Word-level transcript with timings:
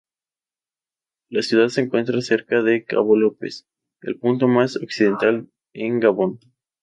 La 1.29 1.43
ciudad 1.43 1.67
se 1.67 1.81
encuentra 1.81 2.19
cerca 2.21 2.63
de 2.63 2.85
Cabo 2.85 3.15
López, 3.15 3.67
el 4.01 4.17
punto 4.17 4.47
más 4.47 4.75
occidental 4.77 5.47
en 5.73 5.99
Gabón. 5.99 6.39